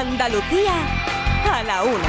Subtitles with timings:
[0.00, 0.72] Andalucía
[1.44, 2.08] a la una.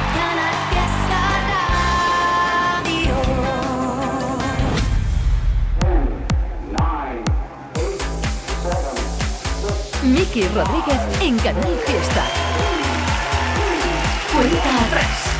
[10.04, 12.24] Miki Rodríguez en Canal Fiesta.
[14.32, 15.31] Cuenta atrás.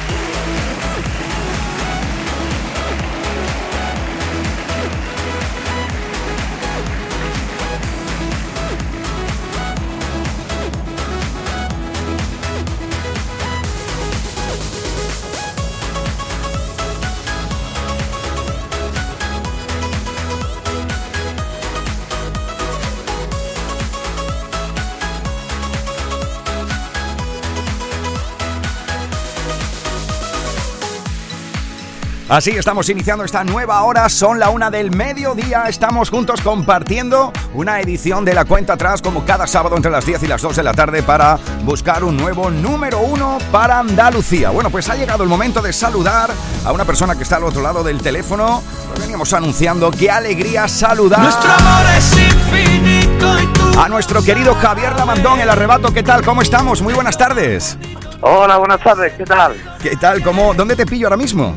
[32.32, 37.78] Así estamos iniciando esta nueva hora, son la una del mediodía, estamos juntos compartiendo una
[37.78, 40.62] edición de la cuenta atrás como cada sábado entre las 10 y las 2 de
[40.62, 44.48] la tarde para buscar un nuevo número uno para Andalucía.
[44.48, 46.30] Bueno, pues ha llegado el momento de saludar
[46.64, 48.62] a una persona que está al otro lado del teléfono.
[48.98, 54.96] Veníamos anunciando, qué alegría saludar Nuestro amor es infinito y tú a nuestro querido Javier
[54.96, 55.92] Lamandón, el arrebato.
[55.92, 56.24] ¿Qué tal?
[56.24, 56.80] ¿Cómo estamos?
[56.80, 57.76] Muy buenas tardes.
[58.22, 59.54] Hola, buenas tardes, ¿qué tal?
[59.82, 60.22] ¿Qué tal?
[60.22, 60.54] ¿Cómo?
[60.54, 61.54] ¿Dónde te pillo ahora mismo?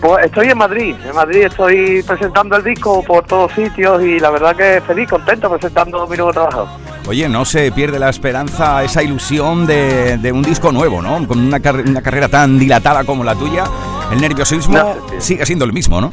[0.00, 4.30] Pues estoy en Madrid, en Madrid estoy presentando el disco por todos sitios y la
[4.30, 6.66] verdad que feliz, contento presentando mi nuevo trabajo.
[7.06, 11.26] Oye, no se pierde la esperanza, esa ilusión de, de un disco nuevo, ¿no?
[11.28, 13.64] Con una, car- una carrera tan dilatada como la tuya,
[14.10, 15.20] el nerviosismo No, sí, sí.
[15.34, 16.10] sigue siendo el mismo, ¿no?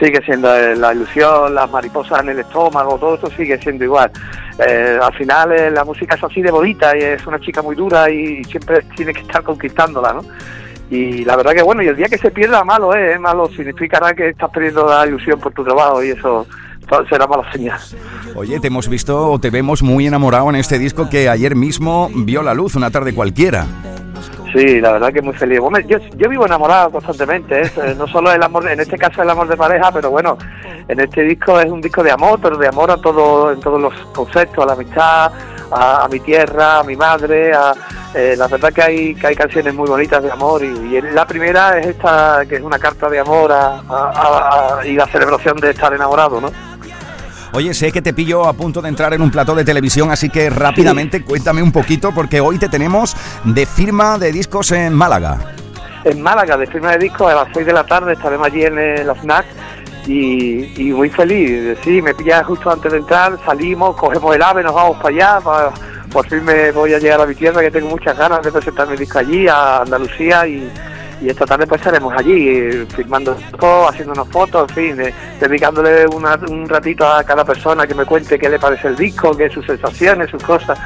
[0.00, 4.10] Sigue siendo la ilusión, las mariposas en el estómago, todo eso sigue siendo igual.
[4.66, 7.76] Eh, al final eh, la música es así de bonita y es una chica muy
[7.76, 10.22] dura y siempre tiene que estar conquistándola, ¿no?
[10.92, 14.12] Y la verdad que bueno, y el día que se pierda malo es, malo significará
[14.12, 16.46] que estás perdiendo la ilusión por tu trabajo y eso
[17.08, 17.80] será mala señal.
[18.34, 22.10] Oye, te hemos visto o te vemos muy enamorado en este disco que ayer mismo
[22.14, 23.66] vio la luz, una tarde cualquiera.
[24.52, 25.60] Sí, la verdad que muy feliz.
[25.86, 27.70] Yo, vivo enamorado constantemente, ¿eh?
[27.82, 30.36] Eh, no solo el amor, en este caso el amor de pareja, pero bueno,
[30.88, 33.80] en este disco es un disco de amor, pero de amor a todo, en todos
[33.80, 35.32] los conceptos, a la amistad,
[35.70, 37.72] a, mi tierra, a mi madre, a,
[38.14, 41.78] eh, la verdad que hay, que hay canciones muy bonitas de amor y, la primera
[41.78, 45.94] es esta, que es una carta de amor a- a- y la celebración de estar
[45.94, 46.50] enamorado, ¿no?
[47.54, 50.30] Oye, sé que te pillo a punto de entrar en un plató de televisión, así
[50.30, 53.14] que rápidamente cuéntame un poquito porque hoy te tenemos
[53.44, 55.38] de firma de discos en Málaga.
[56.04, 58.78] en Málaga de firma de disco a las 6 de la tarde estaremos allí en
[58.78, 59.44] el FNAC
[60.06, 61.76] y, y muy feliz.
[61.84, 65.40] Sí, me pilla justo antes de entrar, salimos, cogemos el ave, nos vamos para allá,
[65.44, 65.72] pa-
[66.10, 68.88] por fin me voy a llegar a mi tierra que tengo muchas ganas de presentar
[68.88, 70.70] mi disco allí, a Andalucía y,
[71.22, 76.38] y esta tarde pues estaremos allí firmando todo, haciéndonos fotos, en fin, eh, dedicándole una-
[76.48, 79.64] un ratito a cada persona que me cuente qué le parece el disco, qué sus
[79.66, 80.78] sensaciones, sus cosas.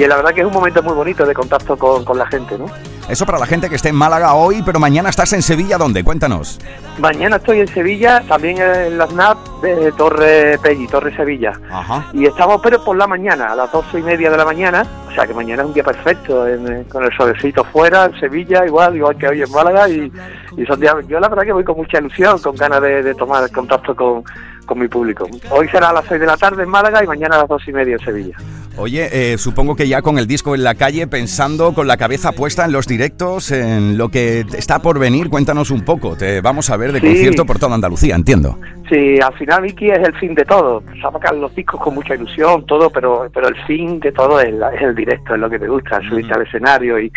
[0.00, 2.56] Y la verdad que es un momento muy bonito de contacto con, con la gente,
[2.58, 2.66] ¿no?
[3.08, 6.04] Eso para la gente que esté en Málaga hoy, pero mañana estás en Sevilla, ¿dónde?
[6.04, 6.60] Cuéntanos.
[6.98, 11.52] Mañana estoy en Sevilla, también en la SNAP de Torre Pelli, Torre Sevilla.
[11.70, 12.06] Ajá.
[12.12, 14.86] Y estamos, pero por la mañana, a las doce y media de la mañana.
[15.08, 18.64] O sea que mañana es un día perfecto, en, con el solecito fuera, en Sevilla,
[18.64, 19.88] igual, igual que hoy en Málaga.
[19.88, 20.10] Y,
[20.56, 23.14] y son días, yo la verdad que voy con mucha ilusión, con ganas de, de
[23.14, 24.22] tomar contacto con,
[24.64, 25.28] con mi público.
[25.50, 27.62] Hoy será a las seis de la tarde en Málaga y mañana a las dos
[27.66, 28.36] y media en Sevilla.
[28.78, 32.32] Oye, eh, supongo que ya con el disco en la calle, pensando con la cabeza
[32.32, 36.16] puesta en los directos, en lo que está por venir, cuéntanos un poco.
[36.16, 37.06] Te vamos a ver de Sí.
[37.06, 38.58] concierto por toda Andalucía, entiendo.
[38.88, 40.82] Sí, al final Vicky es el fin de todo.
[41.00, 44.70] Sacan los discos con mucha ilusión, todo, pero pero el fin de todo es, la-
[44.74, 46.98] es el directo, es lo que te gusta, subirte al escenario.
[46.98, 47.10] Y,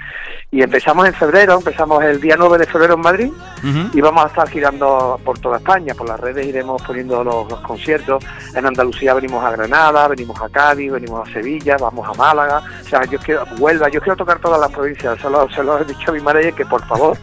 [0.52, 3.32] y empezamos en febrero, empezamos el día 9 de febrero en Madrid
[3.94, 5.94] y vamos a estar girando por toda España.
[5.96, 8.24] Por las redes iremos poniendo los, los conciertos.
[8.56, 11.45] En Andalucía venimos a Granada, venimos a Cádiz, venimos a Sevilla,
[11.80, 12.62] vamos a Málaga.
[12.82, 15.20] O sea, yo quiero, Huelva, yo quiero tocar todas las provincias.
[15.20, 17.18] Se lo, se he dicho a mi madre que por favor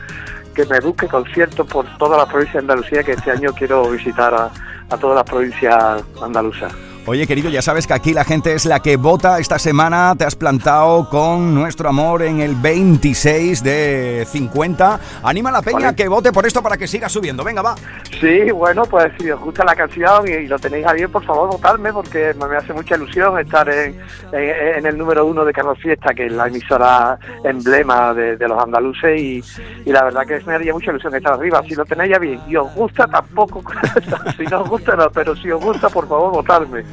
[0.54, 4.34] que me busque conciertos por todas las provincias de Andalucía, que este año quiero visitar
[4.34, 6.72] a todas las provincias andaluzas.
[7.04, 9.40] Oye, querido, ya sabes que aquí la gente es la que vota.
[9.40, 15.00] Esta semana te has plantado con nuestro amor en el 26 de 50.
[15.24, 15.96] Anima a la peña Vale.
[15.96, 17.42] que vote por esto para que siga subiendo.
[17.42, 17.74] Venga, va.
[18.20, 21.24] Sí, bueno, pues si os gusta la canción y, y lo tenéis a bien, por
[21.24, 24.00] favor, votadme, porque me, me hace mucha ilusión estar en,
[24.32, 28.46] en- en el número uno de Carlos Fiesta, que es la emisora emblema de, de
[28.46, 29.42] los andaluces, y,
[29.84, 31.64] y la verdad que me haría mucha ilusión estar arriba.
[31.68, 33.60] Si lo tenéis ya bien y os gusta, tampoco.
[34.36, 36.84] si no os gusta, no, pero si os gusta, por favor, votadme.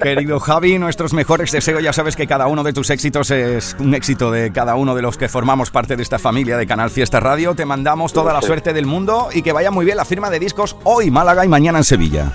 [0.00, 1.82] Querido Javi, nuestros mejores deseos.
[1.82, 5.02] Ya sabes que cada uno de tus éxitos es un éxito de cada uno de
[5.02, 7.54] los que formamos parte de esta familia de Canal Fiesta Radio.
[7.54, 10.38] Te mandamos toda la suerte del mundo y que vaya muy bien la firma de
[10.38, 12.32] discos hoy Málaga y mañana en Sevilla.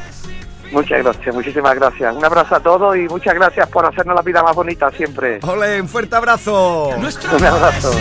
[0.71, 2.15] Muchas gracias, muchísimas gracias.
[2.15, 5.39] Un abrazo a todos y muchas gracias por hacernos la vida más bonita siempre.
[5.43, 6.89] Ole, un fuerte abrazo.
[6.89, 7.91] un abrazo.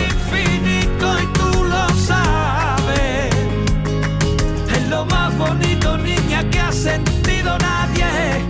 [4.89, 8.45] lo más bonito, niña, que ha sentido nadie.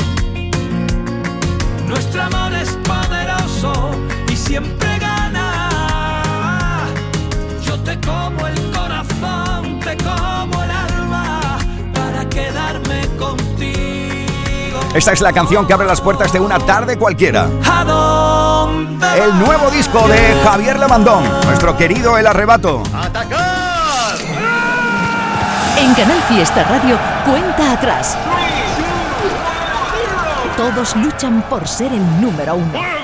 [1.87, 3.91] Nuestro amor es poderoso
[4.27, 6.83] y siempre gana.
[7.63, 11.57] Yo te como el corazón, te como el alma
[11.93, 14.79] para quedarme contigo.
[14.93, 17.47] Esta es la canción que abre las puertas de una tarde cualquiera.
[17.65, 22.83] ¿A dónde El nuevo disco de Javier Lamandón, nuestro querido El Arrebato.
[25.77, 28.17] En Canal Fiesta Radio, cuenta atrás.
[30.57, 32.96] Todos luchan por ser el número uno.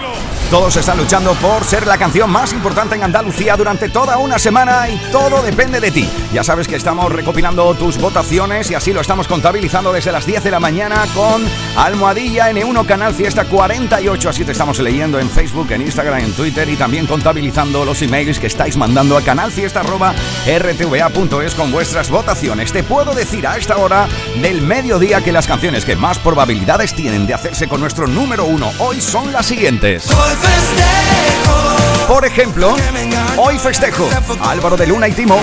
[0.53, 4.87] Todos están luchando por ser la canción más importante en Andalucía durante toda una semana
[4.87, 6.07] y todo depende de ti.
[6.31, 10.43] Ya sabes que estamos recopilando tus votaciones y así lo estamos contabilizando desde las 10
[10.43, 11.43] de la mañana con
[11.75, 14.29] Almohadilla N1 Canal Fiesta 48.
[14.29, 18.39] Así te estamos leyendo en Facebook, en Instagram, en Twitter y también contabilizando los emails
[18.39, 22.71] que estáis mandando a canalfiesta.rtva.es con vuestras votaciones.
[22.71, 24.07] Te puedo decir a esta hora
[24.39, 28.71] del mediodía que las canciones que más probabilidades tienen de hacerse con nuestro número uno
[28.77, 30.11] hoy son las siguientes.
[32.07, 32.75] Por ejemplo,
[33.37, 34.07] hoy festejo
[34.41, 35.39] Álvaro de Luna y Timo.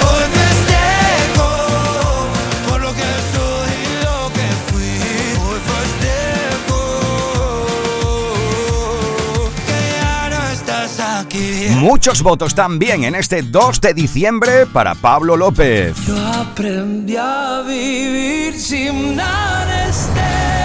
[11.80, 15.96] Muchos votos también en este 2 de diciembre para Pablo López.
[16.06, 20.59] Yo aprendí a vivir sin anestesia,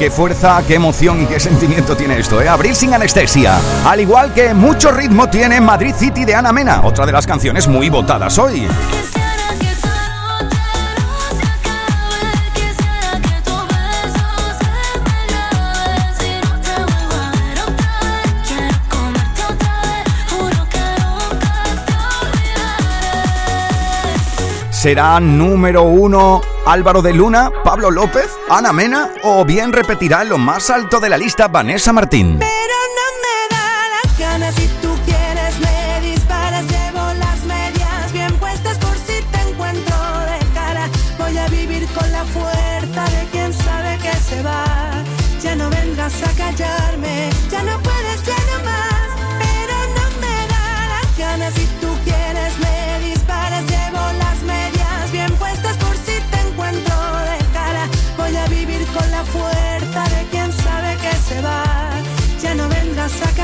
[0.00, 2.48] Qué fuerza, qué emoción y qué sentimiento tiene esto, ¿eh?
[2.48, 3.60] Abrir sin anestesia.
[3.84, 7.68] Al igual que mucho ritmo tiene Madrid City de Ana Mena, otra de las canciones
[7.68, 8.66] muy votadas hoy.
[24.80, 30.70] ¿Será número uno Álvaro de Luna, Pablo López, Ana Mena o bien repetirá lo más
[30.70, 32.40] alto de la lista Vanessa Martín?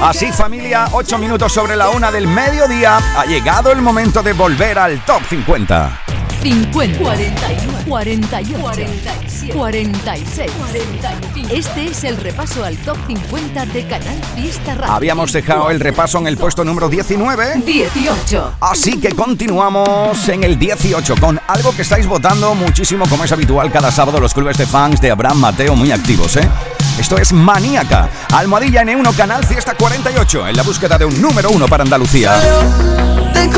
[0.02, 4.78] Así familia, 8 minutos sobre la una del mediodía, ha llegado el momento de volver
[4.78, 6.02] al top 50.
[6.43, 11.54] 50, 41, 48, 47, 46, 45.
[11.54, 14.94] Este es el repaso al top 50 de Canal Fiesta Radio.
[14.94, 17.62] Habíamos dejado el repaso en el puesto número 19.
[17.64, 18.54] 18.
[18.60, 23.70] Así que continuamos en el 18 con algo que estáis votando muchísimo como es habitual
[23.70, 26.49] cada sábado los clubes de fans de Abraham Mateo muy activos, ¿eh?
[26.99, 31.68] Esto es Maníaca, Almohadilla N1 Canal Fiesta 48 en la búsqueda de un número uno
[31.68, 32.35] para Andalucía.
[33.35, 33.50] Te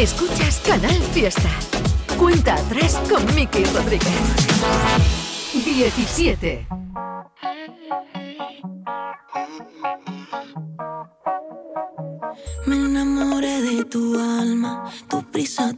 [0.00, 1.50] Escuchas Canal Fiesta.
[2.16, 4.06] Cuenta atrás con Miki Rodríguez.
[5.52, 6.68] 17.
[12.66, 14.88] Me enamoré de tu alma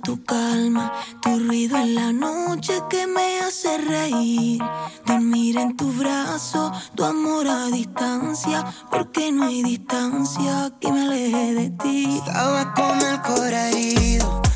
[0.02, 0.90] tu calma,
[1.20, 4.62] tu ruido en la noche que me hace reír.
[5.06, 11.54] Dormir en tu brazo, tu amor a distancia, porque no hay distancia que me aleje
[11.54, 12.20] de ti.
[12.24, 14.49] Estaba con el corazón herido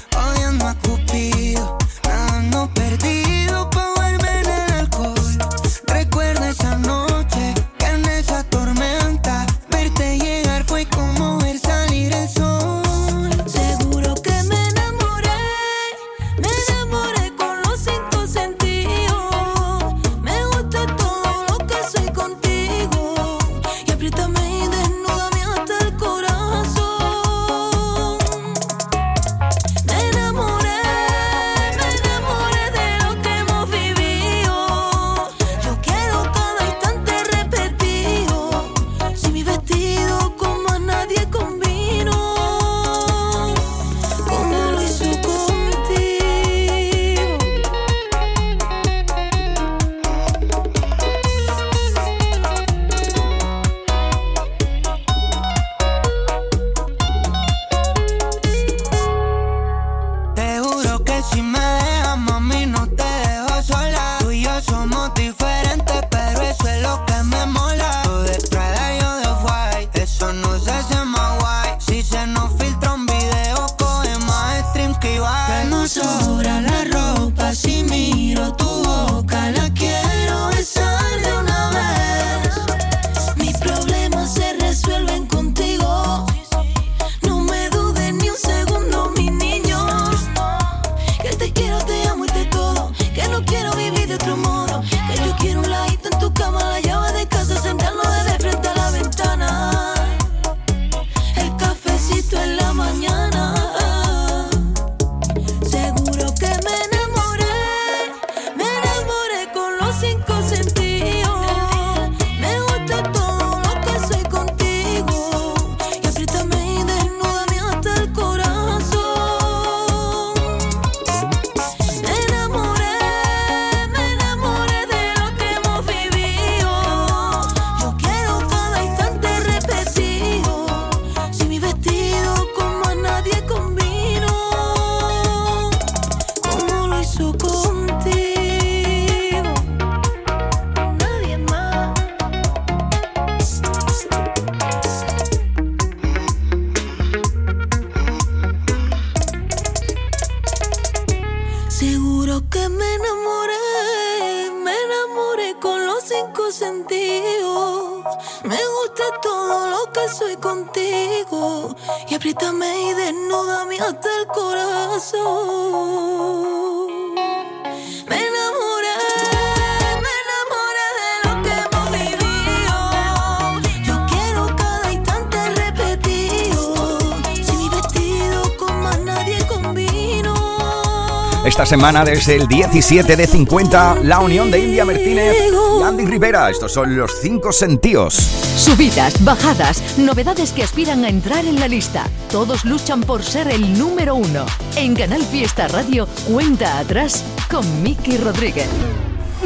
[181.74, 185.34] semana desde el 17 de 50, la unión de India Martínez
[185.80, 186.48] y Andy Rivera.
[186.48, 188.14] Estos son los cinco sentidos.
[188.14, 192.06] Subidas, bajadas, novedades que aspiran a entrar en la lista.
[192.30, 194.46] Todos luchan por ser el número uno.
[194.76, 198.68] En Canal Fiesta Radio, cuenta atrás con Miki Rodríguez.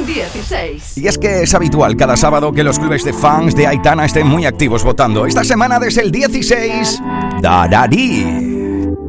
[0.07, 0.99] 16.
[0.99, 4.27] Y es que es habitual cada sábado que los clubes de fans de Aitana estén
[4.27, 5.25] muy activos votando.
[5.25, 7.01] Esta semana desde el 16,
[7.41, 8.49] Dadadi.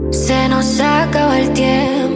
[0.09, 2.08] Se nos acaba el tiempo.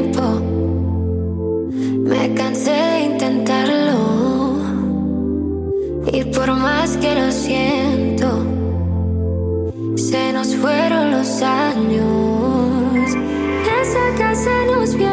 [2.13, 3.99] Me cansé de intentarlo.
[6.11, 8.27] Y por más que lo siento,
[9.95, 13.09] se nos fueron los años.
[13.81, 15.12] Esa casa nos viene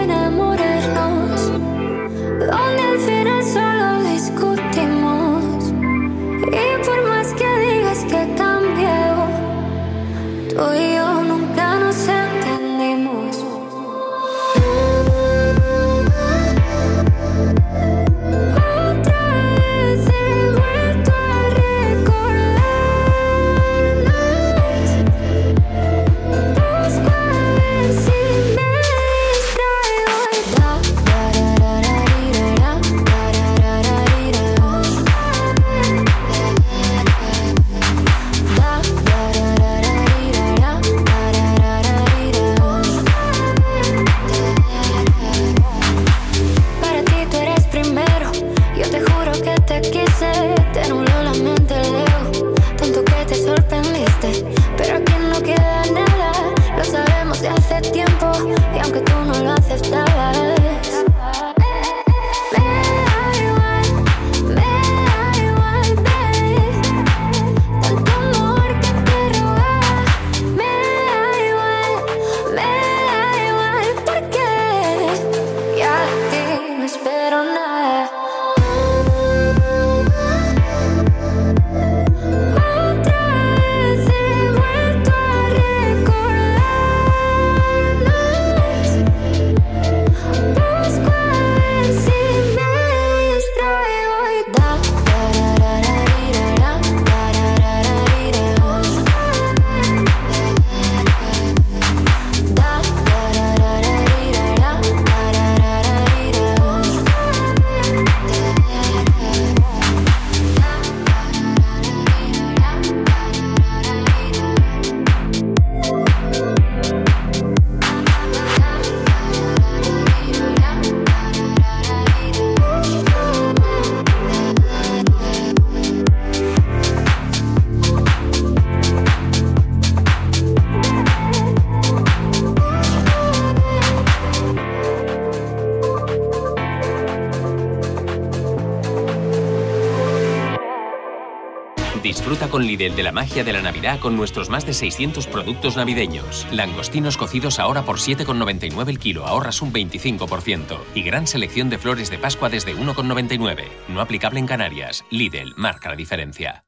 [142.81, 146.47] Lidl de la magia de la Navidad con nuestros más de 600 productos navideños.
[146.51, 150.79] Langostinos cocidos ahora por 7,99 el kilo, ahorras un 25%.
[150.95, 153.65] Y gran selección de flores de Pascua desde 1,99.
[153.89, 155.05] No aplicable en Canarias.
[155.11, 156.65] Lidl marca la diferencia.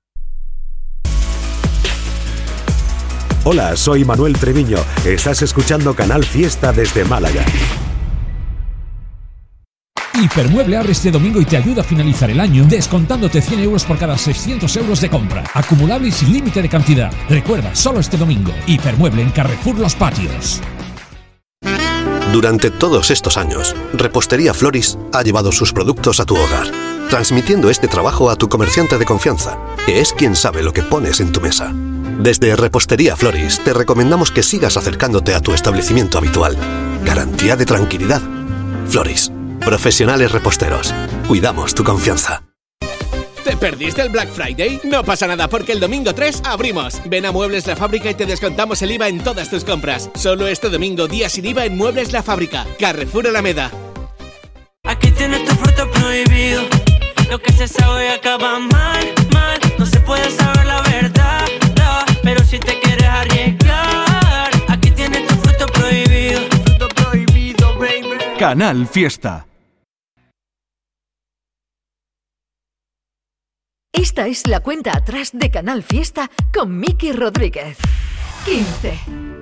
[3.45, 4.79] Hola, soy Manuel Treviño.
[5.07, 7.45] Estás escuchando Canal Fiesta desde Málaga.
[10.23, 13.99] Hipermueble abre este domingo y te ayuda a finalizar el año descontándote 100 euros por
[13.99, 15.43] cada 600 euros de compra.
[15.53, 17.13] Acumulable sin límite de cantidad.
[17.29, 18.53] Recuerda, solo este domingo.
[18.69, 20.61] Hipermueble en Carrefour Los Patios.
[22.33, 26.69] Durante todos estos años, Repostería Floris ha llevado sus productos a tu hogar,
[27.11, 31.19] transmitiendo este trabajo a tu comerciante de confianza, que es quien sabe lo que pones
[31.19, 31.75] en tu mesa.
[32.21, 36.57] Desde Repostería Floris te recomendamos que sigas acercándote a tu establecimiento habitual.
[37.05, 38.23] Garantía de tranquilidad.
[38.87, 39.32] Floris,
[39.65, 40.95] profesionales reposteros.
[41.29, 42.43] Cuidamos tu confianza.
[43.45, 44.81] ¿Te perdiste el Black Friday?
[44.85, 47.01] No pasa nada porque el domingo 3 abrimos.
[47.07, 50.11] Ven a Muebles La Fábrica y te descontamos el IVA en todas tus compras.
[50.15, 52.67] Solo este domingo, día sin IVA en Muebles La Fábrica.
[52.79, 53.73] Carrefour Alameda.
[54.85, 56.63] Aquí tienes tu fruto prohibido.
[57.31, 59.59] Lo que se sabe acaba mal, mal.
[59.79, 61.45] No se puede saber la verdad,
[61.75, 66.41] da, pero si te quieres arriesgar, aquí tienes tu fruto prohibido.
[66.65, 68.39] Fruto prohibido, baby.
[68.39, 69.47] Canal Fiesta.
[73.95, 77.77] Esta es la cuenta atrás de Canal Fiesta con Miki Rodríguez.
[78.47, 79.42] 15.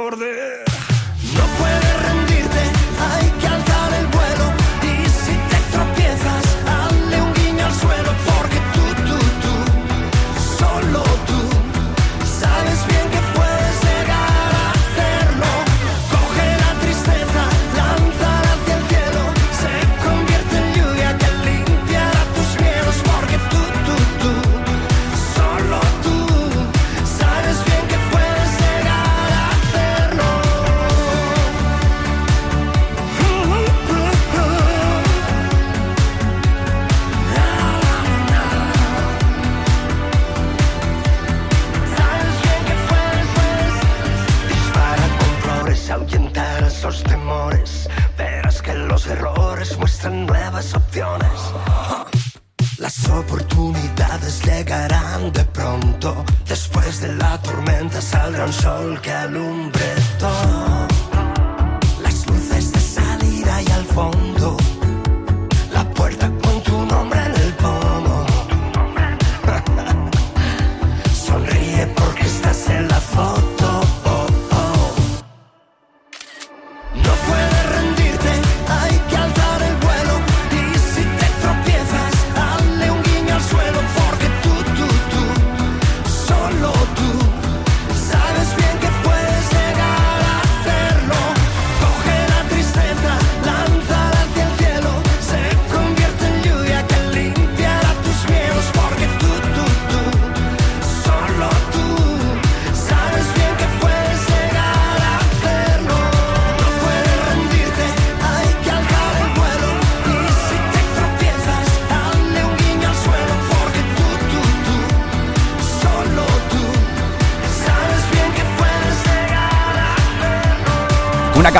[0.00, 0.69] morder.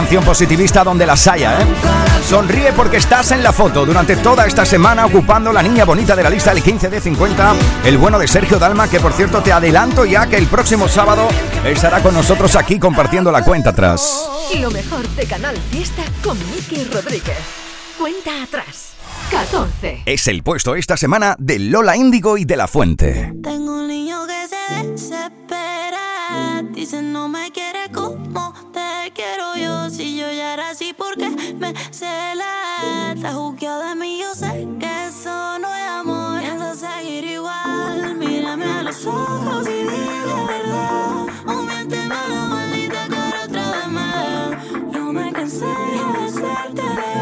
[0.01, 1.67] Canción positivista donde las haya, ¿eh?
[2.27, 3.85] Sonríe porque estás en la foto.
[3.85, 7.55] Durante toda esta semana ocupando la niña bonita de la lista del 15 de 50,
[7.85, 11.29] el bueno de Sergio Dalma, que por cierto te adelanto ya que el próximo sábado
[11.67, 14.27] estará con nosotros aquí compartiendo la cuenta atrás.
[14.59, 17.37] Lo mejor de Canal Fiesta con Miki Rodríguez.
[17.99, 18.93] Cuenta atrás.
[19.31, 20.05] 14.
[20.07, 23.35] Es el puesto esta semana de Lola Índigo y de la Fuente.
[23.43, 26.63] Tengo un niño que se desespera.
[26.73, 27.51] Dice no me
[31.61, 33.13] me cela?
[33.15, 36.41] Está juzgado de mí, yo sé que eso no es amor.
[36.41, 38.17] Piensa seguir igual.
[38.17, 41.27] Mírame a los ojos y dime la verdad.
[41.47, 44.93] O miénteme la maldita cara otra vez más.
[44.93, 47.20] No me cansé de hacerte leal.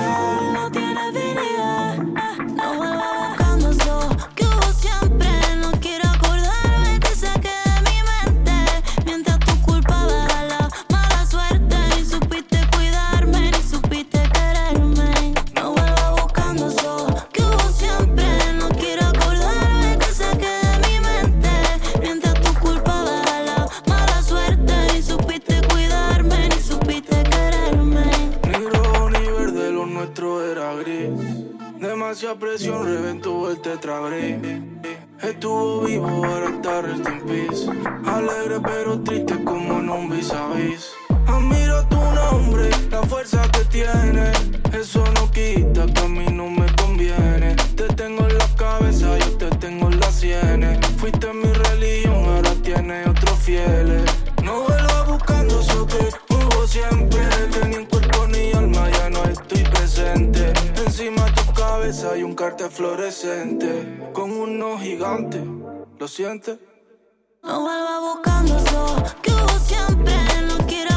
[32.79, 34.37] Presión reventó el tetragris.
[35.23, 38.09] Estuvo vivo, ahora está rest in.
[38.09, 40.91] Alegre pero triste como en un vis a vis.
[41.27, 44.33] Admiro tu nombre, la fuerza que tiene.
[44.73, 46.58] Eso no quita que a mí no me
[62.59, 64.11] cartel fluorescente.
[64.13, 65.43] Con unos gigantes,
[65.99, 66.59] ¿lo sientes?
[67.43, 70.15] No vuelvas buscando eso que hubo siempre.
[70.49, 70.91] No quiero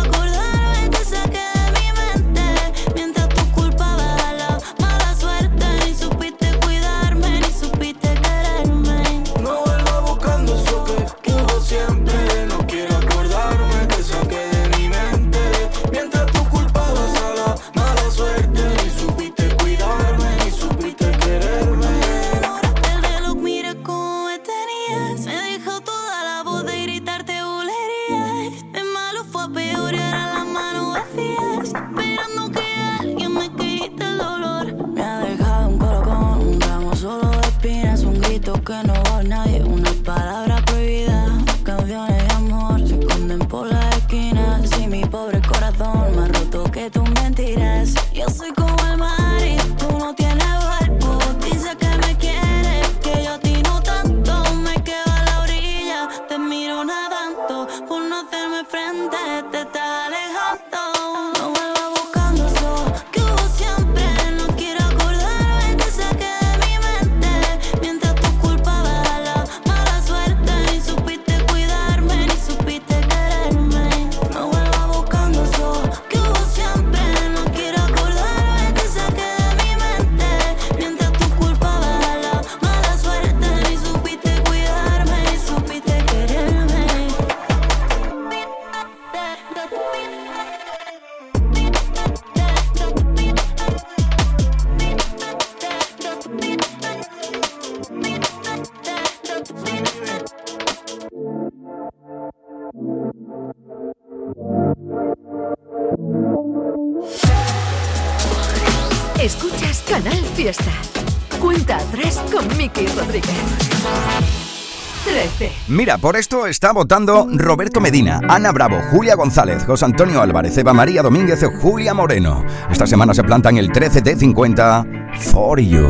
[115.99, 121.01] Por esto está votando Roberto Medina, Ana Bravo, Julia González, José Antonio Álvarez, Eva María
[121.01, 122.45] Domínguez Julia Moreno.
[122.69, 124.85] Esta semana se plantan el 13 de 50
[125.19, 125.89] For You.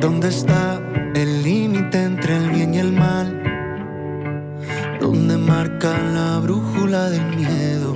[0.00, 0.80] ¿Dónde está
[1.14, 3.42] el límite entre el bien y el mal?
[5.00, 7.94] ¿Dónde marca la brújula del miedo?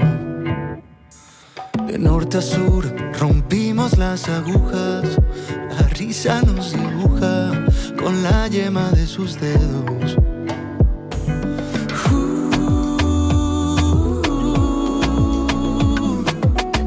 [1.86, 2.84] De norte a sur
[3.18, 5.04] rompimos las agujas,
[5.78, 7.39] la risa nos dibuja
[8.00, 10.16] con la yema de sus dedos.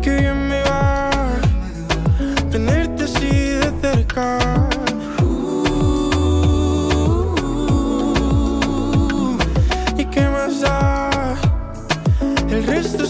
[0.01, 0.33] Que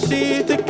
[0.10, 0.63] bien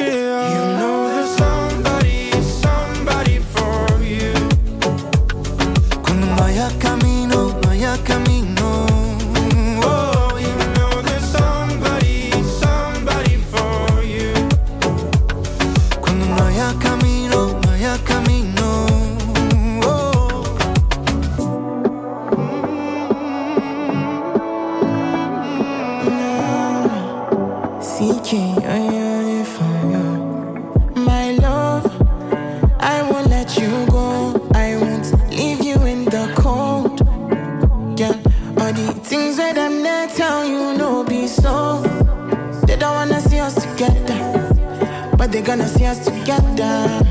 [46.55, 47.02] down.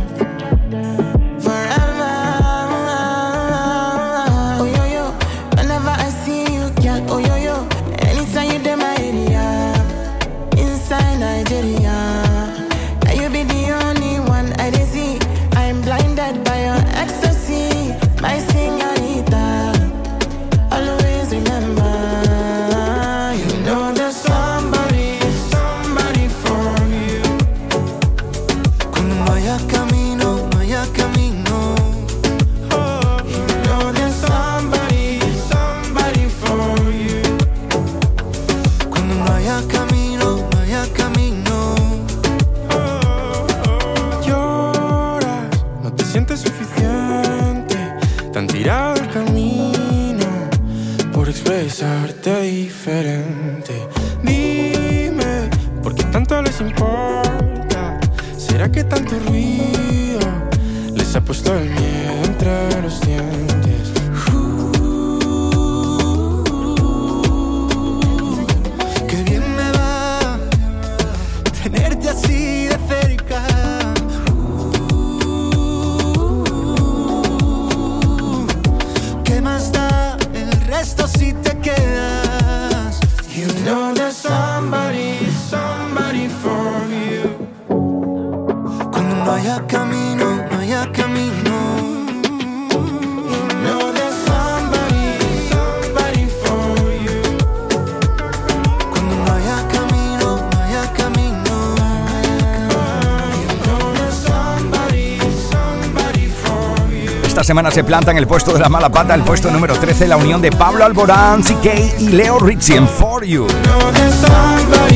[107.52, 110.16] Semana se planta en el puesto de la mala pata, el puesto número 13, la
[110.16, 113.46] unión de Pablo Alborán, CK y Leo Rizzi en For You.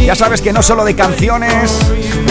[0.07, 1.79] Ya sabes que no solo de canciones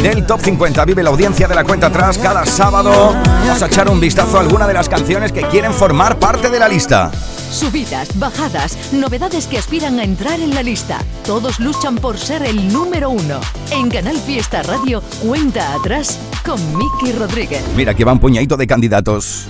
[0.02, 3.14] del Top 50 vive la audiencia de la cuenta atrás cada sábado.
[3.14, 6.58] Vamos a echar un vistazo a alguna de las canciones que quieren formar parte de
[6.58, 7.12] la lista.
[7.52, 11.04] Subidas, bajadas, novedades que aspiran a entrar en la lista.
[11.24, 13.40] Todos luchan por ser el número uno.
[13.70, 17.62] En Canal Fiesta Radio, cuenta atrás con Miki Rodríguez.
[17.76, 19.48] Mira, que va un puñadito de candidatos.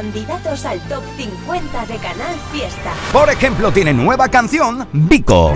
[0.00, 2.94] Candidatos al top 50 de Canal Fiesta.
[3.12, 5.52] Por ejemplo, tiene nueva canción, Vico.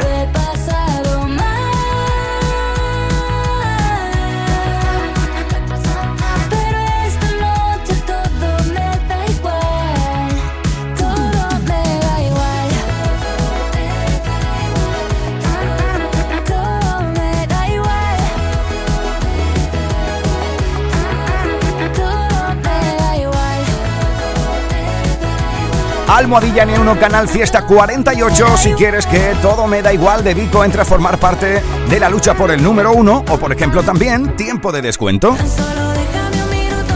[26.15, 28.57] Almohadilla N1 Canal Fiesta 48.
[28.57, 32.09] Si quieres que todo me da igual de Vico entre a formar parte de la
[32.09, 33.25] lucha por el número uno.
[33.29, 35.37] O por ejemplo también, tiempo de descuento.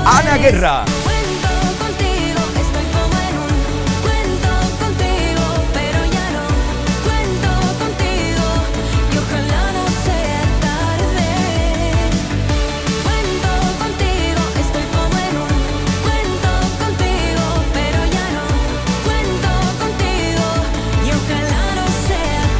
[0.06, 0.84] Ana Guerra.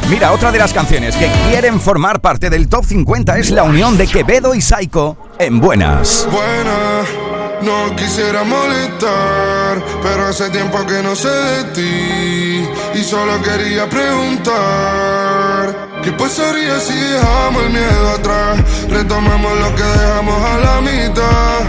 [0.09, 3.95] Mira, otra de las canciones que quieren formar parte del top 50 es la unión
[3.95, 6.27] de Quevedo y Saiko en Buenas.
[6.31, 7.03] Buena,
[7.61, 14.49] no quisiera molestar, pero hace tiempo que no sé de ti y solo quería preguntar.
[16.03, 18.59] ¿Qué pasaría si dejamos el miedo atrás?
[18.89, 21.59] Retomamos lo que dejamos a la mitad.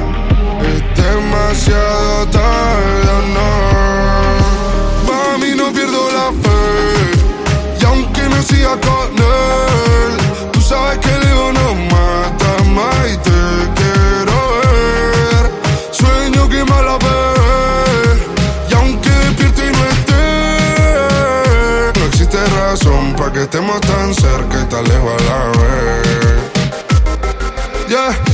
[0.62, 3.70] Es demasiado tarde, ¿o no.
[8.42, 10.16] Siga con él,
[10.53, 13.31] tú sabes que el ego no mata más y te
[13.76, 15.50] quiero ver.
[15.90, 17.18] Sueño que me la ve.
[18.70, 20.24] Y aunque despierto y no esté,
[21.98, 25.81] no existe razón para que estemos tan cerca y tan lejos a la vez.
[27.88, 28.14] Yeah,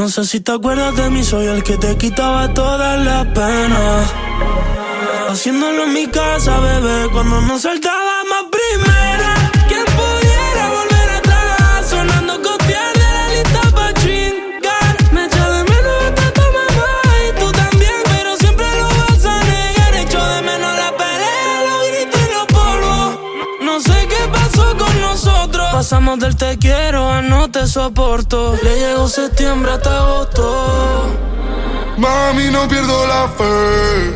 [0.00, 4.10] No sé si te acuerdas de mí, soy el que te quitaba todas las penas.
[5.28, 9.39] Haciéndolo en mi casa, bebé, cuando nos saltábamos primera.
[25.90, 28.56] Pasamos del te quiero a no te soporto.
[28.62, 31.16] Le llegó septiembre hasta agosto.
[31.98, 34.14] Mami, no pierdo la fe.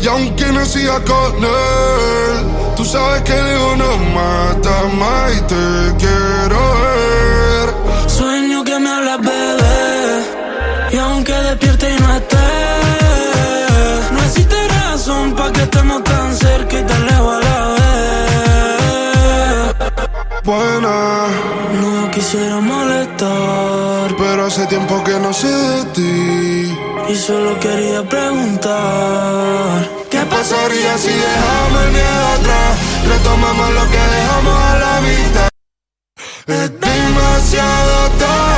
[0.00, 5.40] Y aunque no siga con él, tú sabes que el ego no mata más y
[5.40, 8.08] te quiero ver.
[8.08, 10.22] Sueño que me hablas, bebé.
[10.92, 12.36] Y aunque despierte y no esté,
[14.12, 17.47] no existe razón para que estemos tan cerca y tan lejos
[20.48, 21.26] Buena,
[21.78, 26.78] No quisiera molestar, pero hace tiempo que no sé de ti.
[27.10, 32.78] y solo quería preguntar: ¿Qué pasaría si dejamos el miedo atrás?
[33.12, 35.48] Retomamos lo que dejamos a la mitad.
[36.46, 38.57] Es demasiado tarde.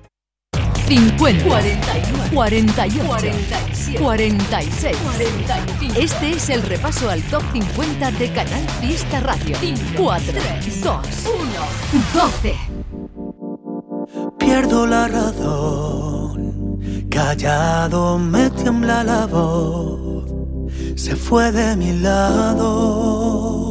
[0.87, 5.99] 50, 41, 48, 47, 46, 45.
[5.99, 9.57] Este es el repaso al top 50 de Canal Fiesta Radio.
[9.97, 10.33] 4,
[10.83, 11.01] 2, 1,
[12.13, 12.55] 12.
[14.37, 16.79] Pierdo la razón,
[17.09, 20.25] callado me tiembla la voz,
[20.95, 23.70] se fue de mi lado.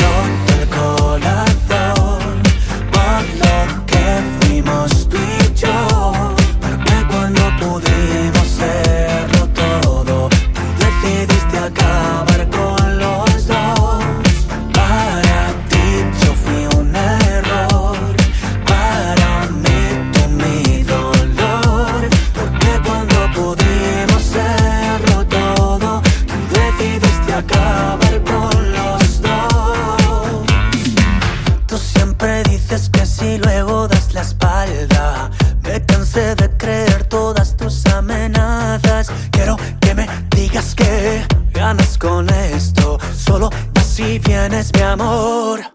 [44.61, 45.70] vienes, mi amor.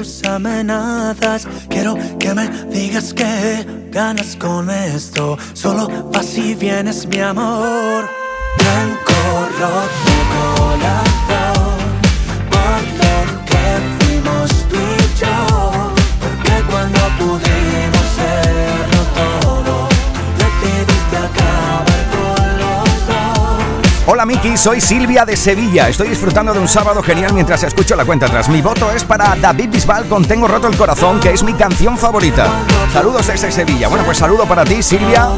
[0.00, 1.46] Tus amenazas.
[1.68, 5.36] Quiero que me digas que ganas con esto.
[5.52, 8.19] Solo vas y vienes, mi amor.
[24.42, 25.88] Miki, soy Silvia de Sevilla.
[25.88, 28.48] Estoy disfrutando de un sábado genial mientras escucho la cuenta atrás.
[28.48, 31.98] Mi voto es para David Bisbal con Tengo roto el corazón, que es mi canción
[31.98, 32.46] favorita.
[32.92, 33.88] Saludos desde Sevilla.
[33.88, 35.28] Bueno, pues saludo para ti, Silvia.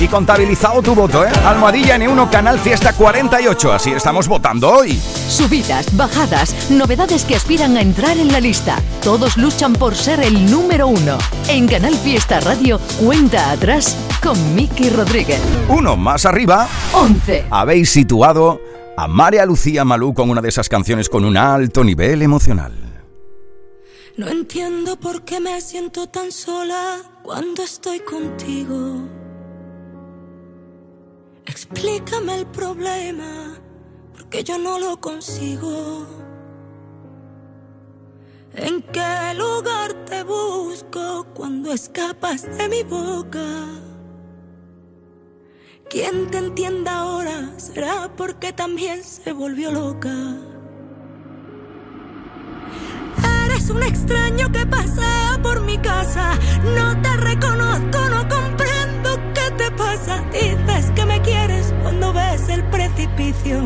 [0.00, 1.30] Y contabilizado tu voto, ¿eh?
[1.44, 3.72] Almohadilla N1 Canal Fiesta 48.
[3.72, 5.00] Así estamos votando hoy.
[5.32, 8.76] Subidas, bajadas, novedades que aspiran a entrar en la lista.
[9.02, 11.16] Todos luchan por ser el número uno.
[11.48, 15.40] En Canal Fiesta Radio, cuenta atrás con Miki Rodríguez.
[15.70, 16.68] Uno más arriba.
[16.92, 17.46] 11.
[17.50, 18.60] Habéis situado
[18.94, 22.74] a María Lucía Malú con una de esas canciones con un alto nivel emocional.
[24.18, 29.08] No entiendo por qué me siento tan sola cuando estoy contigo.
[31.46, 33.54] Explícame el problema,
[34.32, 36.06] porque yo no lo consigo.
[38.54, 39.94] ¿En qué lugar
[41.34, 43.44] cuando escapas de mi boca.
[45.90, 50.14] Quien te entienda ahora será porque también se volvió loca.
[53.44, 56.38] Eres un extraño que pasea por mi casa.
[56.74, 58.61] No te reconozco, no comprendo
[59.56, 60.24] te pasa.
[60.32, 63.60] Dices que me quieres cuando ves el precipicio.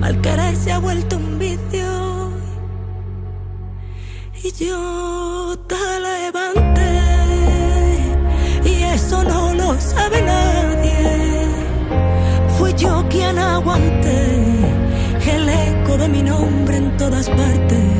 [0.00, 2.30] Mal querer se ha vuelto un vicio.
[4.42, 6.92] Y yo te levanté.
[8.64, 11.46] Y eso no lo sabe nadie.
[12.58, 14.20] Fui yo quien aguanté
[15.34, 17.96] el eco de mi nombre en todas partes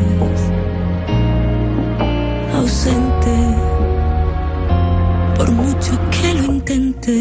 [2.67, 3.37] ausente,
[5.37, 6.16] por mucho que
[7.07, 7.13] No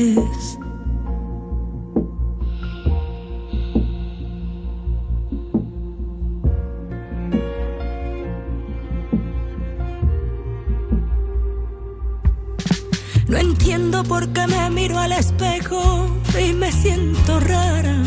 [13.37, 16.07] entiendo por qué me miro al espejo
[16.39, 18.01] y me siento rara.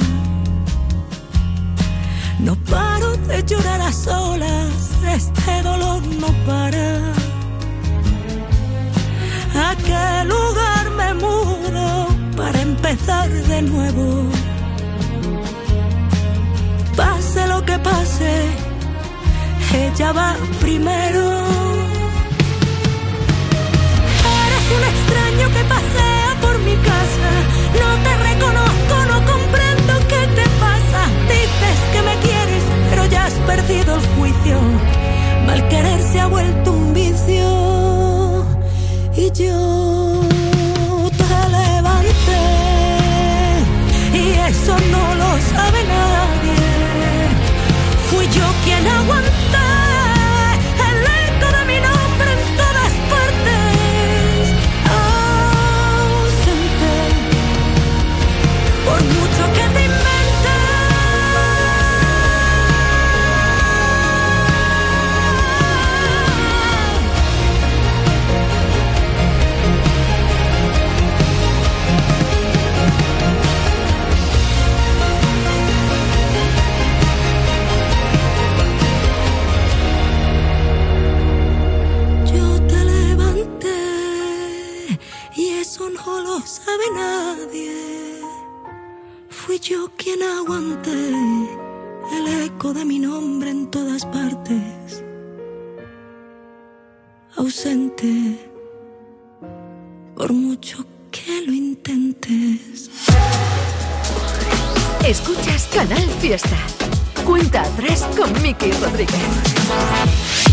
[2.40, 7.27] No paro de llorar a solas, este dolor no para.
[9.60, 12.06] ¿A qué lugar me mudo
[12.36, 14.06] para empezar de nuevo?
[16.96, 18.32] Pase lo que pase,
[19.74, 21.24] ella va primero.
[24.44, 27.30] Eres un extraño que pasea por mi casa.
[27.82, 31.00] No te reconozco, no comprendo qué te pasa.
[31.32, 34.56] Dices que me quieres, pero ya has perdido el juicio.
[35.46, 36.77] Mal querer se ha vuelto un
[39.38, 39.77] yo
[92.72, 95.02] de mi nombre en todas partes.
[97.36, 98.38] Ausente,
[100.14, 102.90] por mucho que lo intentes.
[105.06, 106.56] Escuchas Canal Fiesta.
[107.24, 110.47] Cuenta atrás con Miki Rodríguez.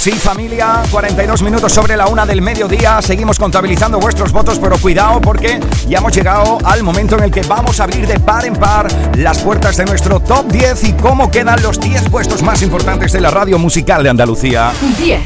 [0.00, 3.02] Sí, familia, 42 minutos sobre la una del mediodía.
[3.02, 7.42] Seguimos contabilizando vuestros votos, pero cuidado porque ya hemos llegado al momento en el que
[7.42, 8.88] vamos a abrir de par en par
[9.18, 13.20] las puertas de nuestro top 10 y cómo quedan los 10 puestos más importantes de
[13.20, 14.72] la radio musical de Andalucía.
[14.96, 15.20] 10.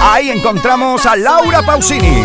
[0.00, 2.22] Ahí encontramos a Laura Pausini.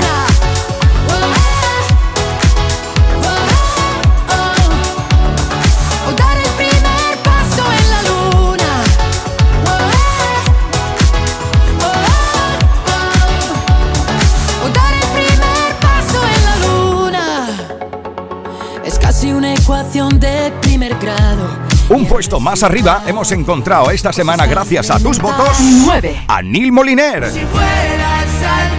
[21.89, 26.23] Un puesto más arriba hemos encontrado esta semana, gracias a tus votos, 9.
[26.27, 27.31] a Neil Moliner.
[27.31, 28.76] Fueras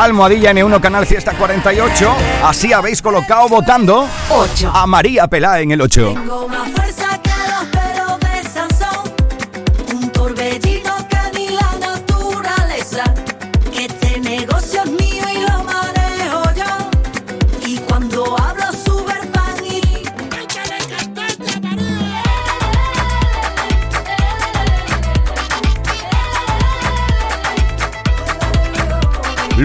[0.00, 2.14] Almohadilla N1 Canal Fiesta 48.
[2.42, 4.70] Así habéis colocado votando 8.
[4.72, 6.14] a María Pelá en el 8.
[6.14, 6.70] Tengo más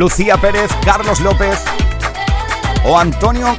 [0.05, 1.57] Lucía Pérez, Carlos López
[2.85, 3.57] o Antonio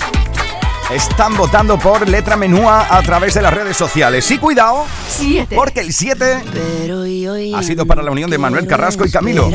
[0.92, 4.30] están votando por letra menúa a través de las redes sociales.
[4.30, 5.56] Y cuidado, 7.
[5.56, 9.10] porque el 7 Pero y hoy ha sido para la unión de Manuel Carrasco y
[9.10, 9.50] Camilo.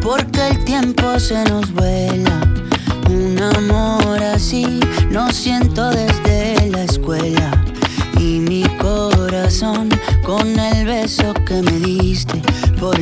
[0.00, 2.40] Porque el tiempo se nos vuela.
[3.08, 4.78] Un amor así
[5.10, 7.50] no siento desde la escuela.
[8.20, 9.88] Y mi corazón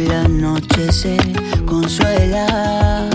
[0.08, 1.16] la noche se
[1.66, 3.08] consuela.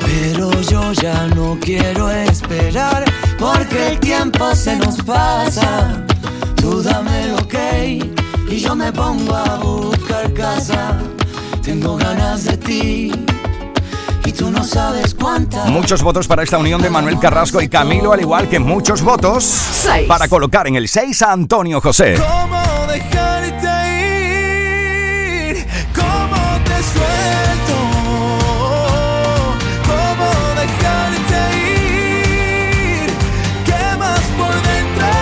[0.00, 3.04] Pero yo ya no quiero esperar
[3.38, 6.04] porque el tiempo se nos pasa.
[6.56, 7.54] Tú dame el ok
[8.50, 10.98] y yo me pongo a buscar casa.
[11.62, 13.12] Tengo ganas de ti
[14.24, 15.68] y tú no sabes cuántas.
[15.68, 19.86] Muchos votos para esta unión de Manuel Carrasco y Camilo, al igual que muchos votos
[20.06, 22.14] para colocar en el 6 a Antonio José.
[22.14, 22.63] ¿Cómo
[22.94, 23.74] dejarte
[25.50, 25.56] ir?
[26.00, 27.76] ¿Cómo te suelto?
[29.90, 30.28] ¿Cómo
[30.62, 31.40] dejarte
[31.72, 33.08] ir?
[33.68, 35.12] ¿Qué más por dentro?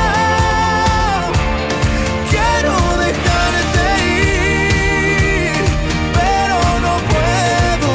[2.33, 2.75] Quiero
[3.07, 3.87] dejarte
[4.21, 5.65] ir,
[6.19, 7.93] pero no puedo.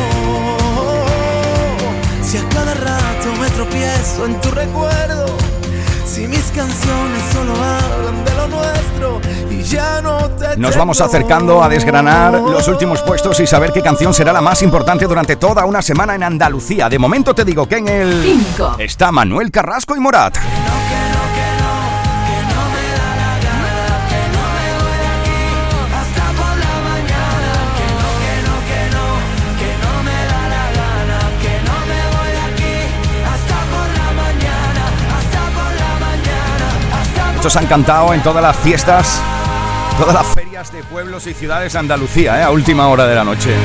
[2.28, 5.27] Si a cada rato me tropiezo en tu recuerdo.
[6.18, 11.62] Si mis canciones solo hablan de lo nuestro y ya no te Nos vamos acercando
[11.62, 15.64] a desgranar los últimos puestos y saber qué canción será la más importante durante toda
[15.66, 16.90] una semana en Andalucía.
[16.90, 18.44] De momento te digo que en el
[18.80, 20.36] está Manuel Carrasco y Morat.
[37.48, 39.22] Muchos han cantado en todas las fiestas,
[39.98, 42.44] todas las ferias de pueblos y ciudades de Andalucía, ¿eh?
[42.44, 43.56] a última hora de la noche.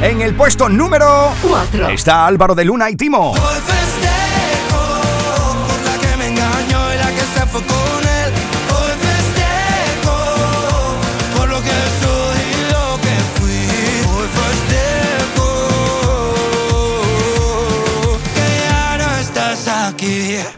[0.00, 3.34] En el puesto número 4 está Álvaro de Luna y Timo.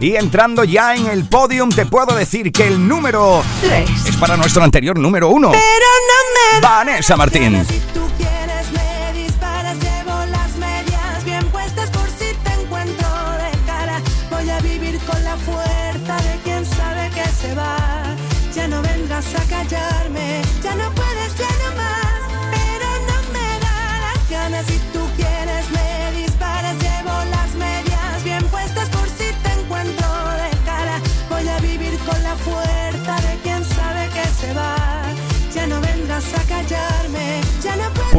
[0.01, 4.35] Y entrando ya en el podium, te puedo decir que el número 3 es para
[4.39, 5.51] nuestro anterior número 1.
[5.51, 7.63] Pero no me Vanessa Martín.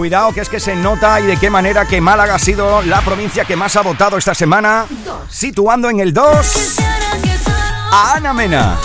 [0.01, 3.01] Cuidado que es que se nota y de qué manera que Málaga ha sido la
[3.01, 4.87] provincia que más ha votado esta semana,
[5.29, 6.77] situando en el 2
[7.91, 8.77] a Ana Mena.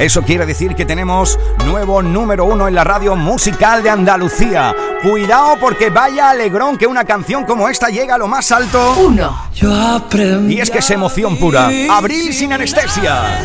[0.00, 4.74] Eso quiere decir que tenemos nuevo número uno en la radio musical de Andalucía.
[5.02, 8.94] Cuidado porque vaya alegrón que una canción como esta llega a lo más alto.
[8.98, 9.48] Uno.
[9.54, 11.70] Yo aprendí Y es que es emoción pura.
[11.90, 13.44] Abril sin anestesia.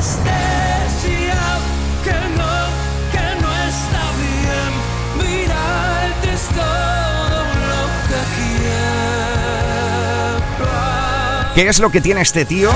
[11.54, 12.72] ¿Qué es lo que tiene este tío?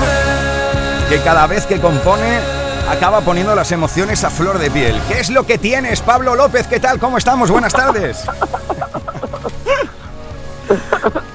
[1.08, 2.57] Que cada vez que compone
[2.88, 4.96] acaba poniendo las emociones a flor de piel.
[5.08, 6.66] ¿Qué es lo que tienes, Pablo López?
[6.66, 6.98] ¿Qué tal?
[6.98, 7.50] ¿Cómo estamos?
[7.50, 8.24] Buenas tardes.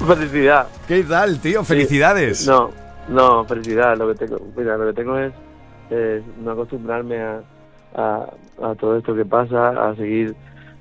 [0.08, 0.68] Felicidad.
[0.88, 1.64] ¿Qué tal, tío?
[1.64, 2.46] Felicidades.
[2.48, 2.72] No,
[3.08, 3.98] no, felicidad.
[3.98, 5.34] Lo que tengo, mira, lo que tengo es
[6.44, 7.42] no acostumbrarme a,
[7.96, 8.26] a,
[8.64, 10.36] a todo esto que pasa, a seguir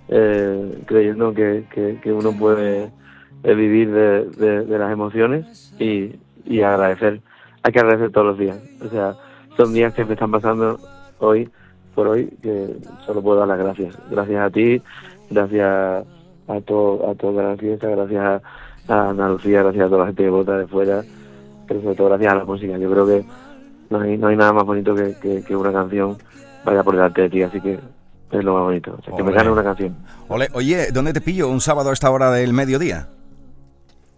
[0.08, 2.90] eh, creyendo que, que, que uno puede
[3.44, 7.20] eh, vivir de, de- de las emociones y, y agradecer.
[7.62, 8.56] Hay que agradecer todos los días.
[8.84, 9.14] O sea,
[9.56, 10.78] son días que me están pasando
[11.18, 11.50] hoy
[11.94, 13.96] por hoy que solo puedo dar las gracias.
[14.10, 14.82] Gracias a ti,
[15.30, 16.06] gracias
[16.48, 18.42] a todo a toda la fiesta, gracias
[18.88, 21.02] a, a Andalucía, gracias a toda la gente que vota de fuera,
[21.66, 22.78] pero sobre todo gracias a la música.
[22.78, 23.24] Yo creo que
[23.90, 26.16] no hay, no hay nada más bonito que, que, que una canción
[26.64, 27.78] vaya por delante de ti, así que
[28.30, 28.96] es lo más bonito.
[28.98, 29.94] O sea, que me gane una canción.
[30.54, 33.08] Oye, ¿dónde te pillo un sábado a esta hora del mediodía?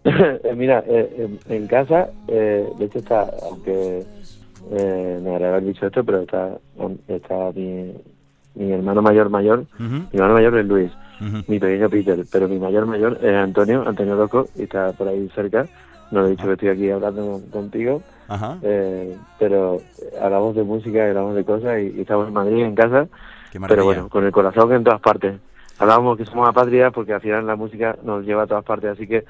[0.05, 4.05] Eh, Mira, eh, en, en casa, eh, de hecho está, aunque
[4.73, 6.59] eh, me agrada haber dicho esto, pero está,
[7.09, 7.93] está mi,
[8.55, 10.93] mi hermano mayor mayor, mi hermano mayor es Luis,
[11.47, 15.29] mi pequeño Peter, pero mi mayor mayor es Antonio, Antonio Rocco, y está por ahí
[15.35, 15.67] cerca.
[16.11, 18.59] No le he dicho que estoy aquí hablando contigo, Ajá.
[18.62, 19.79] eh, pero
[20.21, 23.09] hablamos de música, hablamos de cosas y, y estamos en Madrid en casa,
[23.67, 25.35] pero bueno, con el corazón en todas partes.
[25.79, 29.09] Hablábamos que somos apátridas porque al final la música nos lleva a todas partes, así
[29.09, 29.25] que,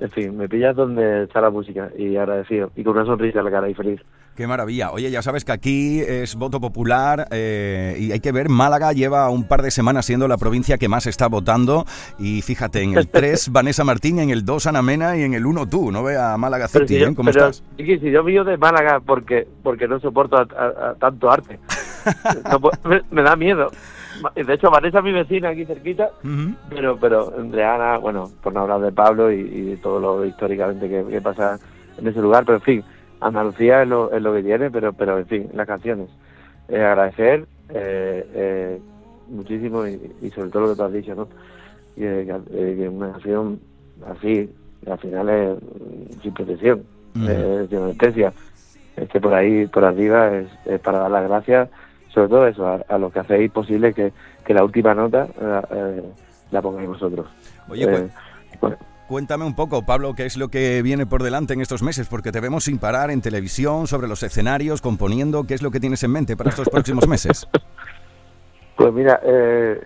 [0.00, 3.44] en fin, me pillas donde está la música y agradecido y con una sonrisa en
[3.44, 4.00] la cara y feliz.
[4.34, 4.90] Qué maravilla.
[4.92, 9.28] Oye, ya sabes que aquí es voto popular eh, y hay que ver, Málaga lleva
[9.28, 11.84] un par de semanas siendo la provincia que más está votando
[12.18, 15.44] y fíjate, en el 3 Vanessa Martín, en el 2 Ana Mena y en el
[15.44, 16.86] 1 tú, ¿no ve a Málaga City?
[16.94, 17.14] si yo- ¿eh?
[17.14, 17.62] ¿Cómo pero, estás?
[17.76, 21.58] Chiqui, si yo vivo de Málaga porque porque no soporto a- a- a tanto arte.
[22.50, 23.70] No puedo- me, me da miedo.
[24.34, 26.10] De hecho, Vanessa es mi vecina aquí cerquita,
[26.68, 30.24] pero pero entre Ana, bueno, por no hablar de Pablo y, y de todo lo
[30.24, 31.58] históricamente que, que pasa
[31.98, 32.84] en ese lugar, pero en fin,
[33.20, 36.08] Andalucía es lo, es lo que tiene, pero pero en fin, las canciones.
[36.68, 38.80] Eh, agradecer eh, eh,
[39.28, 41.28] muchísimo y, y sobre todo lo que tú has dicho, ¿no?
[41.94, 43.60] Que, eh, una canción
[44.06, 44.50] así,
[44.90, 46.82] al final es mm, sin protección,
[47.16, 47.26] Ujú.
[47.28, 48.32] eh, sin anestesia,
[48.96, 51.68] este por ahí, por arriba, es, es para dar las gracias,
[52.12, 54.12] sobre todo eso, a, a los que hacéis posible que,
[54.44, 56.02] que la última nota eh, eh,
[56.50, 57.26] la pongáis vosotros.
[57.68, 58.08] Oye, Eh,
[58.60, 58.74] pues,
[59.08, 62.32] Cuéntame un poco, Pablo, qué es lo que viene por delante en estos meses, porque
[62.32, 65.44] te vemos sin parar en televisión, sobre los escenarios, componiendo.
[65.44, 67.46] ¿Qué es lo que tienes en mente para estos próximos meses?
[68.76, 69.80] Pues mira, eh,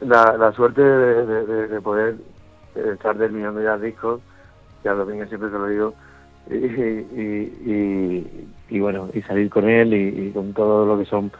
[0.00, 2.16] la, la suerte de, de- de- de poder
[2.74, 4.20] eh, estar terminando ya el disco,
[4.82, 5.94] que a Domínguez siempre se lo digo,
[6.50, 11.04] y, y, y- y bueno, y salir con él y, y con todo lo que
[11.06, 11.30] son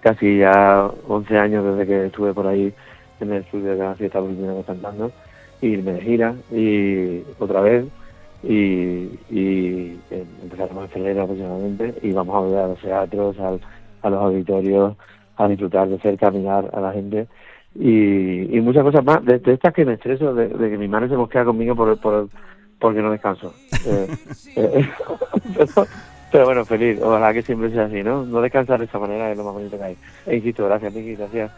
[0.00, 2.72] casi ya 11 años desde que estuve por ahí
[3.20, 5.10] en el estudio de la fiesta Bohemiana cantando,
[5.60, 7.84] y irme de gira y otra vez
[8.44, 9.98] y, y
[10.42, 13.60] empezaremos en febrero aproximadamente y vamos a volver a los teatros, al-
[14.02, 14.96] a los auditorios,
[15.36, 17.26] a disfrutar de cerca, a mirar a la gente
[17.74, 19.24] y, y muchas cosas más.
[19.24, 21.98] De, de estas que me estreso de, de que mi madre se mosquea conmigo por,
[22.00, 22.28] por
[22.78, 23.52] porque no descanso.
[23.86, 24.08] Eh,
[24.56, 24.88] eh,
[25.56, 25.86] pero,
[26.30, 29.36] pero bueno feliz ojalá que siempre sea así no no descansar de esa manera es
[29.36, 31.50] lo más bonito que hay e insisto gracias Miki gracias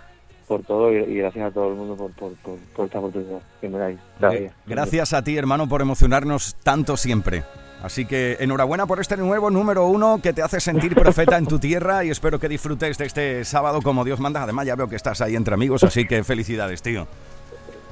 [0.50, 3.68] por todo y, gracias a todo el mundo por, por, por, por esta oportunidad que
[3.68, 4.50] me dais Gracias.
[4.50, 7.44] Eh, Gracias a ti, hermano, por emocionarnos tanto siempre.
[7.84, 11.58] Así que enhorabuena por este nuevo número uno que te hace sentir profeta en tu
[11.60, 14.42] tierra y espero que disfrutes de este sábado como Dios manda.
[14.42, 17.06] Además, ya veo que estás ahí entre amigos, así que felicidades, tío.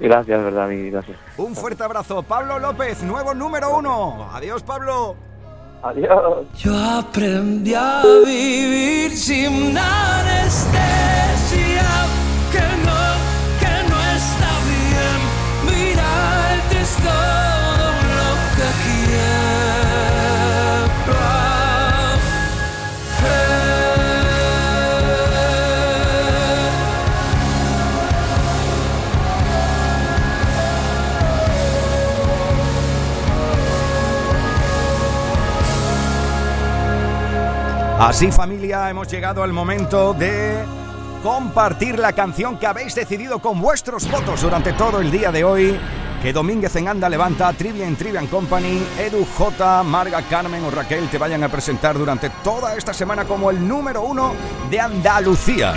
[0.01, 4.31] gracias verdad Miki gracias Un fuerte abrazo, Pablo López, nuevo número uno.
[4.33, 5.28] Adiós, Pablo.
[5.83, 6.47] Adiós.
[6.57, 10.67] Yo aprendí a vivir sin anestesia,
[12.51, 13.01] que no,
[13.61, 15.19] que no está bien.
[15.67, 16.97] Mirarte es
[37.99, 40.65] Así familia, hemos llegado al momento de
[41.21, 45.77] compartir la canción que habéis decidido con vuestros votos durante todo el día de hoy.
[46.23, 51.09] Que Domínguez en Anda levanta, Trivia en Trivian Company, Edu J, Marga, Carmen o Raquel
[51.09, 54.33] te vayan a presentar durante toda esta semana como el número uno
[54.71, 55.75] de Andalucía.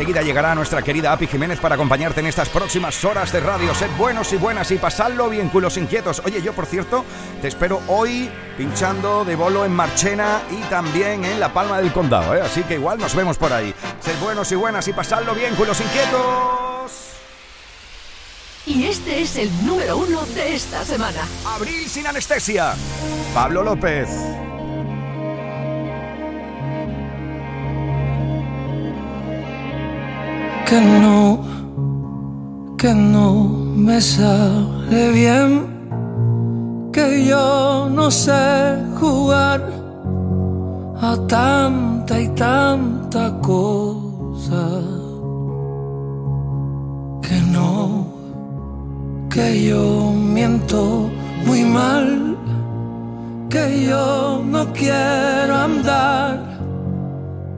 [0.00, 3.74] Enseguida llegará nuestra querida Api Jiménez para acompañarte en estas próximas horas de radio.
[3.74, 6.22] Sed buenos y buenas y pasadlo bien, culos inquietos.
[6.24, 7.04] Oye, yo por cierto,
[7.42, 12.34] te espero hoy pinchando de bolo en Marchena y también en La Palma del Condado,
[12.34, 12.40] ¿eh?
[12.40, 13.74] así que igual nos vemos por ahí.
[14.00, 16.92] Sed buenos y buenas y pasadlo bien, culos inquietos.
[18.64, 21.20] Y este es el número uno de esta semana.
[21.44, 22.72] Abril sin anestesia.
[23.34, 24.08] Pablo López.
[30.70, 31.40] Que no,
[32.78, 33.32] que no
[33.86, 35.66] me sale bien,
[36.92, 39.60] que yo no sé jugar
[41.02, 44.64] a tanta y tanta cosa,
[47.20, 48.06] que no,
[49.28, 51.10] que yo miento
[51.46, 52.36] muy mal,
[53.48, 56.59] que yo no quiero andar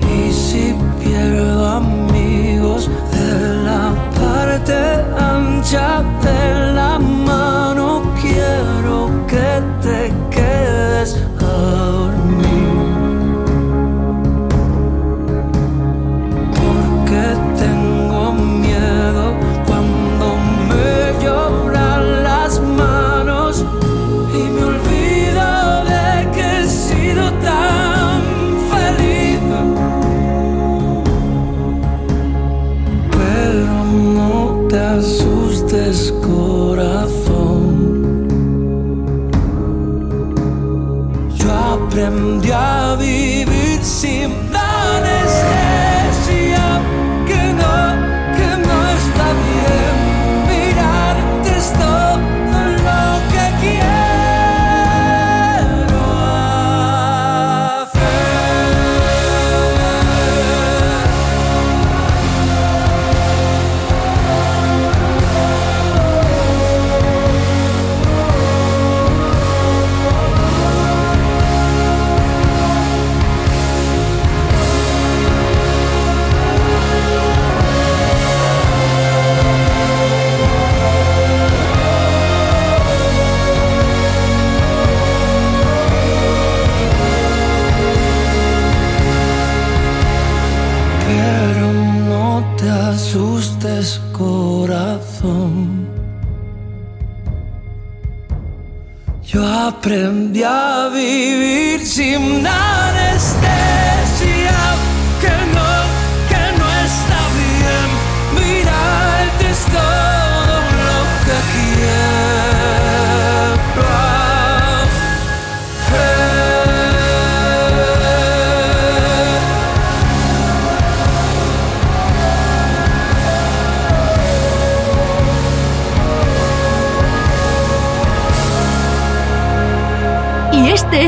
[0.00, 2.90] Y si pierdo amigos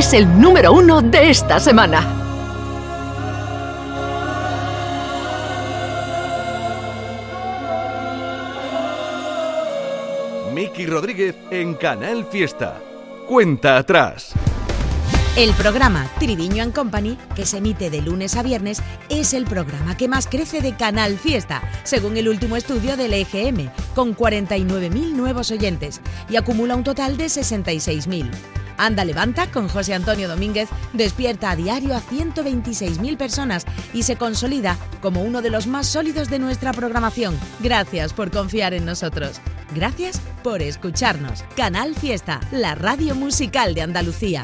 [0.04, 2.06] es el número uno de esta semana.
[10.52, 12.78] Miki Rodríguez en Canal Fiesta.
[13.26, 14.34] Cuenta atrás.
[15.38, 19.96] El programa Triviño and Company, que se emite de lunes a viernes, es el programa
[19.96, 25.50] que más crece de Canal Fiesta, según el último estudio del EGM, con 49.000 nuevos
[25.50, 28.63] oyentes y acumula un total de 66.000.
[28.76, 34.76] Anda Levanta con José Antonio Domínguez despierta a diario a 126.000 personas y se consolida
[35.00, 37.38] como uno de los más sólidos de nuestra programación.
[37.60, 39.40] Gracias por confiar en nosotros.
[39.74, 41.44] Gracias por escucharnos.
[41.56, 44.42] Canal Fiesta, la radio musical de Andalucía.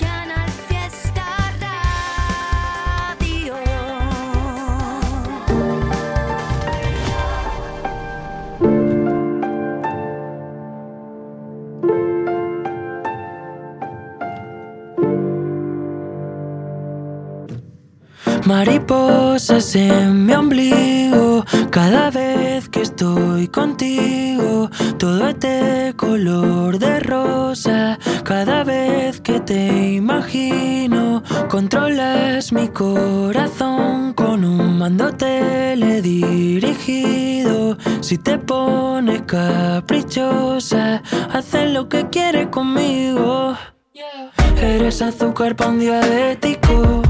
[18.50, 27.96] Mariposas en mi ombligo, cada vez que estoy contigo, todo es de color de rosa,
[28.24, 39.22] cada vez que te imagino, controlas mi corazón con un mando teledirigido, si te pones
[39.22, 43.54] caprichosa, haces lo que quieres conmigo.
[44.60, 47.09] Eres azúcar para un diabético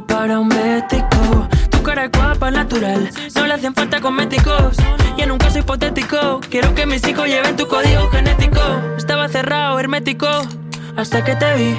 [0.00, 1.48] para un bético.
[1.70, 4.76] Tu cara es guapa, natural, no le hacen falta cosméticos.
[5.18, 8.60] Y en un caso hipotético, quiero que mis hijos lleven tu código genético.
[8.96, 10.26] Estaba cerrado, hermético,
[10.96, 11.76] hasta que te vi.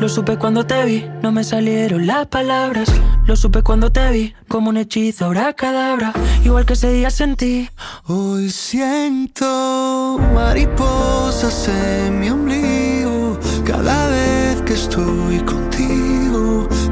[0.00, 2.88] Lo supe cuando te vi, no me salieron las palabras.
[3.26, 6.14] Lo supe cuando te vi, como un hechizo, ahora cadabra.
[6.42, 7.68] Igual que ese día sentí.
[8.06, 16.19] Hoy siento mariposas en mi ombligo cada vez que estoy contigo.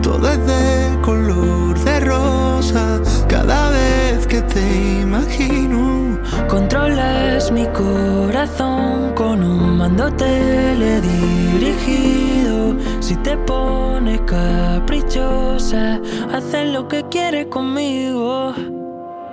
[0.09, 6.19] Todo es de color de rosa cada vez que te imagino.
[6.49, 12.75] Controlas mi corazón con un mando teledirigido.
[13.01, 16.01] Si te pones caprichosa,
[16.33, 18.55] haces lo que quieres conmigo.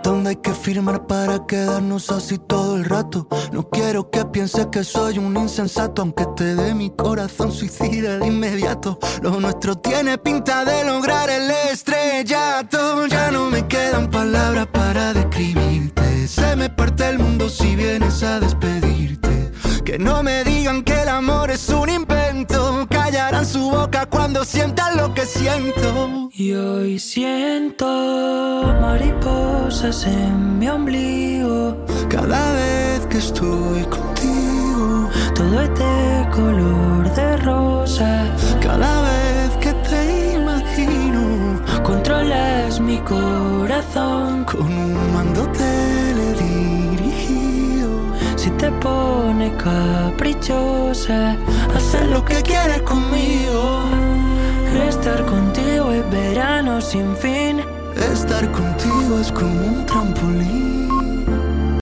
[0.06, 3.28] ¿Dónde hay que firmar para quedarnos así todo el rato?
[3.52, 8.28] No quiero que pienses que soy un insensato, aunque te dé mi corazón suicida de
[8.28, 9.00] inmediato.
[9.24, 13.08] Lo nuestro tiene pinta de lograr el estrellato.
[13.08, 16.28] Ya no me quedan palabras para describirte.
[16.28, 19.45] Se me parte el mundo si vienes a despedirte.
[19.86, 22.88] Que no me digan que el amor es un invento.
[22.90, 26.30] Callarán su boca cuando sientan lo que siento.
[26.34, 27.86] Y hoy siento
[28.82, 31.86] mariposas en mi ombligo.
[32.10, 38.36] Cada vez que estoy contigo, todo es de color de rosa.
[38.64, 45.75] Cada vez que te imagino, controlas mi corazón con un mando teledirigido.
[45.75, 45.75] Si
[48.58, 51.36] te pones caprichosa,
[51.76, 53.84] hacer lo que quieras conmigo.
[54.88, 57.62] Estar contigo es verano sin fin.
[58.14, 61.15] Estar contigo es como un trampolín.